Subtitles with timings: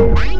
[0.00, 0.39] Bye.